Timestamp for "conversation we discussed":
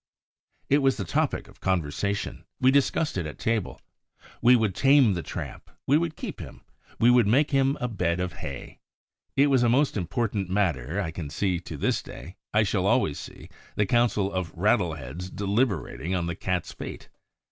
1.59-3.19